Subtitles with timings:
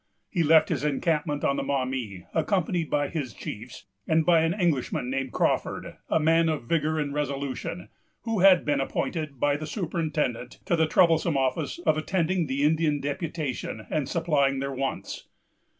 [0.31, 5.11] He left his encampment on the Maumee, accompanied by his chiefs, and by an Englishman
[5.11, 7.87] named Crawford, a man of vigor and resolution,
[8.23, 12.99] who had been appointed, by the superintendent, to the troublesome office of attending the Indian
[12.99, 15.27] deputation, and supplying their wants.